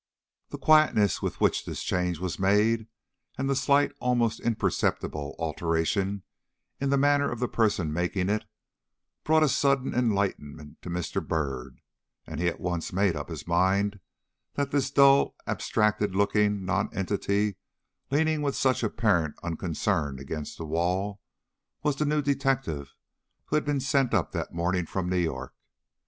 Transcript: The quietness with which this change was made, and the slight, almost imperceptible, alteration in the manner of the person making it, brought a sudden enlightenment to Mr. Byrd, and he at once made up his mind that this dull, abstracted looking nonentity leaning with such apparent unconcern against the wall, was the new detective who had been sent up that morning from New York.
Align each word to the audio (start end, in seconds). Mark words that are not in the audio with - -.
The 0.49 0.57
quietness 0.57 1.21
with 1.21 1.39
which 1.39 1.63
this 1.63 1.83
change 1.83 2.17
was 2.17 2.39
made, 2.39 2.87
and 3.37 3.47
the 3.47 3.55
slight, 3.55 3.91
almost 3.99 4.39
imperceptible, 4.39 5.35
alteration 5.37 6.23
in 6.79 6.89
the 6.89 6.97
manner 6.97 7.29
of 7.29 7.37
the 7.39 7.47
person 7.47 7.93
making 7.93 8.27
it, 8.27 8.43
brought 9.23 9.43
a 9.43 9.47
sudden 9.47 9.93
enlightenment 9.93 10.81
to 10.81 10.89
Mr. 10.89 11.23
Byrd, 11.23 11.81
and 12.25 12.39
he 12.39 12.47
at 12.47 12.59
once 12.59 12.91
made 12.91 13.15
up 13.15 13.29
his 13.29 13.45
mind 13.47 13.99
that 14.55 14.71
this 14.71 14.89
dull, 14.89 15.35
abstracted 15.45 16.15
looking 16.15 16.65
nonentity 16.65 17.57
leaning 18.09 18.41
with 18.41 18.55
such 18.55 18.81
apparent 18.81 19.35
unconcern 19.43 20.17
against 20.17 20.57
the 20.57 20.65
wall, 20.65 21.21
was 21.83 21.95
the 21.97 22.05
new 22.05 22.23
detective 22.23 22.95
who 23.45 23.55
had 23.55 23.65
been 23.65 23.79
sent 23.79 24.15
up 24.15 24.31
that 24.31 24.51
morning 24.51 24.87
from 24.87 25.09
New 25.09 25.17
York. 25.17 25.53